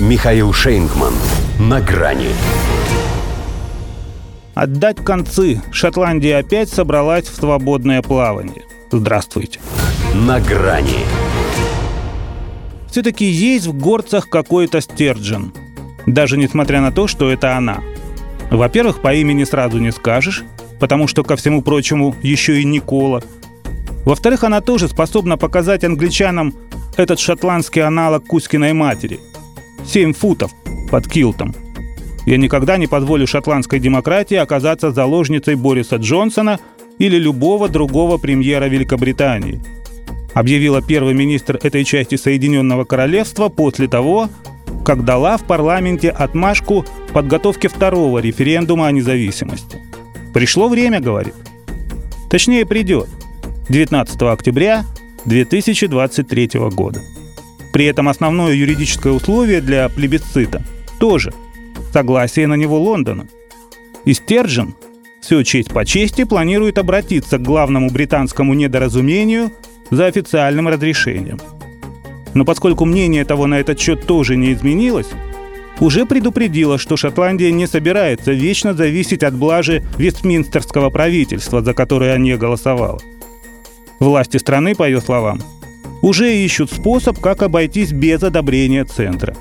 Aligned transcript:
Михаил 0.00 0.52
Шейнгман. 0.52 1.14
На 1.60 1.80
грани. 1.80 2.30
Отдать 4.54 4.96
концы. 4.96 5.62
Шотландия 5.70 6.38
опять 6.38 6.68
собралась 6.68 7.28
в 7.28 7.36
свободное 7.36 8.02
плавание. 8.02 8.64
Здравствуйте. 8.90 9.60
На 10.12 10.40
грани. 10.40 10.98
Все-таки 12.90 13.24
есть 13.24 13.68
в 13.68 13.78
горцах 13.78 14.28
какой-то 14.28 14.80
Стерджин. 14.80 15.52
Даже 16.06 16.38
несмотря 16.38 16.80
на 16.80 16.90
то, 16.90 17.06
что 17.06 17.30
это 17.30 17.56
она. 17.56 17.78
Во-первых, 18.50 19.00
по 19.00 19.14
имени 19.14 19.44
сразу 19.44 19.78
не 19.78 19.92
скажешь, 19.92 20.42
потому 20.80 21.06
что, 21.06 21.22
ко 21.22 21.36
всему 21.36 21.62
прочему, 21.62 22.16
еще 22.20 22.60
и 22.60 22.64
Никола. 22.64 23.22
Во-вторых, 24.04 24.42
она 24.42 24.60
тоже 24.60 24.88
способна 24.88 25.36
показать 25.36 25.84
англичанам 25.84 26.52
этот 26.96 27.20
шотландский 27.20 27.82
аналог 27.82 28.26
Кузькиной 28.26 28.72
матери. 28.72 29.20
Семь 29.86 30.12
футов 30.12 30.52
под 30.90 31.08
килтом– 31.08 31.54
я 32.26 32.38
никогда 32.38 32.76
не 32.78 32.86
позволю 32.86 33.26
шотландской 33.26 33.78
демократии 33.78 34.36
оказаться 34.36 34.90
заложницей 34.90 35.56
Бориса 35.56 35.96
Джонсона 35.96 36.58
или 36.98 37.16
любого 37.16 37.68
другого 37.68 38.18
премьера 38.18 38.64
Великобритании, 38.64 39.60
объявила 40.32 40.80
первый 40.80 41.12
министр 41.12 41.58
этой 41.62 41.84
части 41.84 42.14
Соединенного 42.14 42.84
Королевства 42.84 43.48
после 43.48 43.88
того, 43.88 44.30
как 44.84 45.04
дала 45.04 45.36
в 45.36 45.44
парламенте 45.44 46.10
отмашку 46.10 46.84
подготовке 47.12 47.68
второго 47.68 48.20
референдума 48.20 48.86
о 48.86 48.92
независимости. 48.92 49.78
Пришло 50.32 50.68
время, 50.68 51.00
говорит. 51.00 51.34
Точнее, 52.30 52.66
придет. 52.66 53.08
19 53.68 54.22
октября 54.22 54.84
2023 55.26 56.50
года. 56.70 57.00
При 57.74 57.86
этом 57.86 58.08
основное 58.08 58.54
юридическое 58.54 59.12
условие 59.12 59.60
для 59.60 59.88
плебисцита 59.88 60.62
тоже– 61.00 61.34
согласие 61.92 62.46
на 62.46 62.54
него 62.54 62.78
Лондона. 62.78 63.26
И 64.04 64.14
Стержен, 64.14 64.76
все 65.20 65.42
честь 65.42 65.72
по 65.72 65.84
чести, 65.84 66.22
планирует 66.22 66.78
обратиться 66.78 67.36
к 67.36 67.42
главному 67.42 67.90
британскому 67.90 68.54
недоразумению 68.54 69.50
за 69.90 70.06
официальным 70.06 70.68
разрешением. 70.68 71.40
Но 72.32 72.44
поскольку 72.44 72.84
мнение 72.84 73.24
того 73.24 73.48
на 73.48 73.58
этот 73.58 73.80
счет 73.80 74.06
тоже 74.06 74.36
не 74.36 74.52
изменилось, 74.52 75.08
уже 75.80 76.06
предупредила, 76.06 76.78
что 76.78 76.96
Шотландия 76.96 77.50
не 77.50 77.66
собирается 77.66 78.30
вечно 78.30 78.74
зависеть 78.74 79.24
от 79.24 79.34
блажи 79.34 79.82
Вестминстерского 79.98 80.90
правительства, 80.90 81.60
за 81.60 81.74
которое 81.74 82.16
не 82.18 82.36
голосовала. 82.36 83.00
Власти 83.98 84.36
страны, 84.36 84.76
по 84.76 84.86
ее 84.86 85.00
словам, 85.00 85.40
уже 86.04 86.36
ищут 86.36 86.70
способ, 86.70 87.18
как 87.18 87.42
обойтись 87.42 87.92
без 87.92 88.22
одобрения 88.22 88.84
центра. 88.84 89.34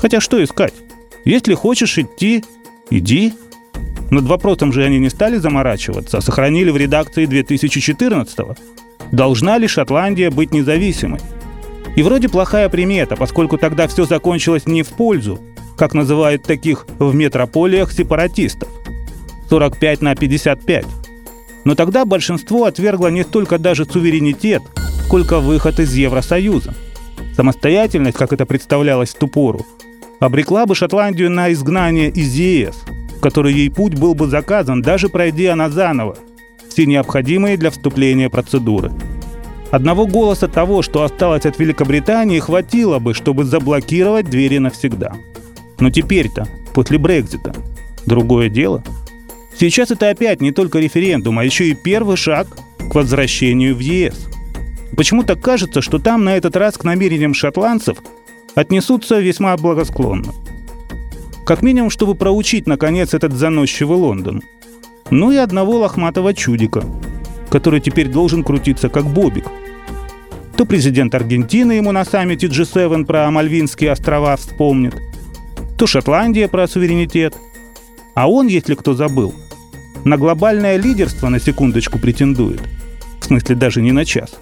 Хотя 0.00 0.20
что 0.20 0.42
искать? 0.42 0.72
Если 1.24 1.54
хочешь 1.54 1.98
идти, 1.98 2.44
иди. 2.90 3.32
Над 4.12 4.24
вопросом 4.26 4.72
же 4.72 4.84
они 4.84 5.00
не 5.00 5.10
стали 5.10 5.36
заморачиваться, 5.36 6.18
а 6.18 6.20
сохранили 6.20 6.70
в 6.70 6.76
редакции 6.76 7.26
2014-го. 7.26 8.54
Должна 9.10 9.58
ли 9.58 9.66
Шотландия 9.66 10.30
быть 10.30 10.52
независимой? 10.52 11.18
И 11.96 12.02
вроде 12.04 12.28
плохая 12.28 12.68
примета, 12.68 13.16
поскольку 13.16 13.58
тогда 13.58 13.88
все 13.88 14.04
закончилось 14.04 14.66
не 14.66 14.84
в 14.84 14.90
пользу, 14.90 15.40
как 15.76 15.92
называют 15.92 16.44
таких 16.44 16.86
в 17.00 17.16
метрополиях 17.16 17.90
сепаратистов. 17.90 18.68
45 19.50 20.02
на 20.02 20.14
55. 20.14 20.86
Но 21.64 21.74
тогда 21.74 22.04
большинство 22.04 22.66
отвергло 22.66 23.08
не 23.08 23.24
столько 23.24 23.58
даже 23.58 23.84
суверенитет, 23.86 24.62
сколько 25.06 25.38
выход 25.38 25.78
из 25.78 25.94
Евросоюза. 25.94 26.74
Самостоятельность, 27.36 28.16
как 28.16 28.32
это 28.32 28.44
представлялось 28.44 29.10
в 29.10 29.18
ту 29.18 29.28
пору, 29.28 29.64
обрекла 30.18 30.66
бы 30.66 30.74
Шотландию 30.74 31.30
на 31.30 31.52
изгнание 31.52 32.10
из 32.10 32.34
ЕС, 32.34 32.74
в 33.16 33.20
который 33.20 33.52
ей 33.52 33.70
путь 33.70 33.94
был 33.94 34.16
бы 34.16 34.26
заказан, 34.26 34.82
даже 34.82 35.08
пройдя 35.08 35.52
она 35.52 35.70
заново 35.70 36.16
все 36.68 36.86
необходимые 36.86 37.56
для 37.56 37.70
вступления 37.70 38.28
процедуры. 38.28 38.90
Одного 39.70 40.06
голоса 40.06 40.48
того, 40.48 40.82
что 40.82 41.04
осталось 41.04 41.46
от 41.46 41.56
Великобритании, 41.60 42.40
хватило 42.40 42.98
бы, 42.98 43.14
чтобы 43.14 43.44
заблокировать 43.44 44.28
двери 44.28 44.58
навсегда. 44.58 45.12
Но 45.78 45.90
теперь-то, 45.90 46.48
после 46.74 46.98
Брекзита, 46.98 47.54
другое 48.06 48.48
дело. 48.48 48.82
Сейчас 49.56 49.92
это 49.92 50.10
опять 50.10 50.40
не 50.40 50.50
только 50.50 50.80
референдум, 50.80 51.38
а 51.38 51.44
еще 51.44 51.68
и 51.68 51.74
первый 51.74 52.16
шаг 52.16 52.48
к 52.90 52.94
возвращению 52.94 53.76
в 53.76 53.78
ЕС. 53.78 54.26
Почему-то 54.94 55.36
кажется, 55.36 55.80
что 55.80 55.98
там 55.98 56.24
на 56.24 56.36
этот 56.36 56.56
раз 56.56 56.76
к 56.76 56.84
намерениям 56.84 57.32
шотландцев– 57.32 57.98
отнесутся 58.56 59.20
весьма 59.20 59.56
благосклонно. 59.56 60.32
Как 61.44 61.62
минимум, 61.62 61.90
чтобы 61.90 62.16
проучить, 62.16 62.66
наконец, 62.66 63.14
этот 63.14 63.32
заносчивый 63.32 63.98
Лондон. 63.98 64.42
Ну 65.10 65.30
и 65.30 65.36
одного 65.36 65.78
лохматого 65.78 66.34
чудика, 66.34 66.82
который 67.50 67.80
теперь 67.80 68.08
должен 68.08 68.42
крутиться 68.42 68.88
как 68.88 69.06
бобик. 69.06 69.44
То 70.56 70.64
президент 70.64 71.14
Аргентины 71.14 71.72
ему 71.72 71.92
на 71.92 72.04
саммите 72.04 72.48
G7 72.48 73.04
про 73.04 73.30
Мальвинские 73.30 73.92
острова 73.92 74.34
вспомнит, 74.36 74.96
то 75.78 75.86
Шотландия 75.86 76.48
про 76.48 76.66
суверенитет. 76.66 77.36
А 78.14 78.28
он, 78.28 78.46
если 78.46 78.74
кто 78.74 78.94
забыл, 78.94 79.34
на 80.04 80.16
глобальное 80.16 80.78
лидерство 80.78 81.28
на 81.28 81.38
секундочку 81.38 81.98
претендует. 81.98 82.62
В 83.20 83.26
смысле, 83.26 83.54
даже 83.54 83.82
не 83.82 83.92
на 83.92 84.06
час. 84.06 84.40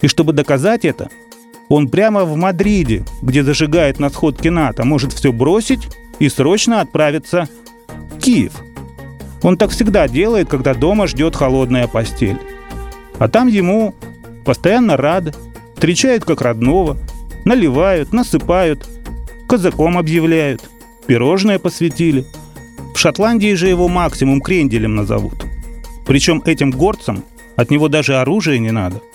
И 0.00 0.08
чтобы 0.08 0.32
доказать 0.32 0.84
это– 0.84 1.10
он 1.68 1.88
прямо 1.88 2.24
в 2.24 2.36
Мадриде, 2.36 3.04
где 3.22 3.42
зажигает 3.42 3.98
на 3.98 4.10
сходке 4.10 4.50
НАТО, 4.50 4.84
может 4.84 5.12
все 5.12 5.32
бросить 5.32 5.88
и 6.18 6.28
срочно 6.28 6.80
отправиться 6.80 7.48
в 7.88 8.18
Киев. 8.20 8.52
Он 9.42 9.56
так 9.56 9.70
всегда 9.70 10.08
делает, 10.08 10.48
когда 10.48 10.74
дома 10.74 11.06
ждет 11.06 11.36
холодная 11.36 11.88
постель. 11.88 12.38
А 13.18 13.28
там 13.28 13.48
ему 13.48 13.94
постоянно 14.44 14.96
рады, 14.96 15.34
встречают 15.74 16.24
как 16.24 16.40
родного, 16.40 16.96
наливают, 17.44 18.12
насыпают, 18.12 18.88
казаком 19.48 19.98
объявляют, 19.98 20.62
пирожное 21.06 21.58
посвятили. 21.58 22.24
В 22.94 22.98
Шотландии 22.98 23.54
же 23.54 23.68
его 23.68 23.88
максимум 23.88 24.40
кренделем 24.40 24.94
назовут. 24.94 25.44
Причем 26.06 26.42
этим 26.46 26.70
горцам 26.70 27.24
от 27.56 27.70
него 27.70 27.88
даже 27.88 28.16
оружия 28.16 28.58
не 28.58 28.70
надо– 28.70 29.02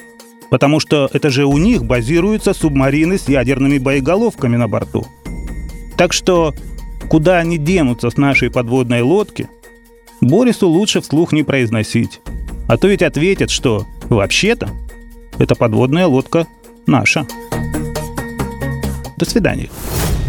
Потому 0.51 0.81
что 0.81 1.09
это 1.13 1.29
же 1.29 1.45
у 1.45 1.57
них 1.57 1.85
базируются 1.85 2.53
субмарины 2.53 3.17
с 3.17 3.29
ядерными 3.29 3.78
боеголовками 3.78 4.57
на 4.57 4.67
борту. 4.67 5.07
Так 5.95 6.12
что 6.12 6.53
куда 7.09 7.38
они 7.38 7.57
денутся 7.57 8.09
с 8.09 8.17
нашей 8.17 8.51
подводной 8.51 9.01
лодки, 9.01 9.47
Борису 10.19 10.67
лучше 10.67 11.00
вслух 11.00 11.31
не 11.31 11.44
произносить. 11.44 12.19
А 12.67 12.78
то 12.78 12.90
ведь 12.90 13.01
ответят, 13.01 13.50
что 13.50 13.88
вообще-то 14.09 14.69
эта 15.40 15.56
подводная 15.56 16.06
лодка 16.06 16.45
наша. 16.85 17.25
До 19.16 19.23
свидания. 19.23 19.69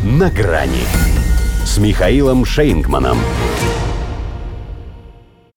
На 0.05 0.31
грани 0.31 0.85
с 1.65 1.79
Михаилом 1.79 2.45
Шейнгманом. 2.45 3.19